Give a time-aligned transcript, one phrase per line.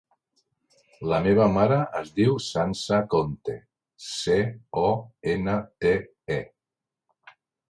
[1.09, 3.59] La meva mare es diu Sança Conte:
[4.07, 4.39] ce,
[4.85, 4.87] o,
[5.37, 5.93] ena, te,
[6.39, 6.41] e.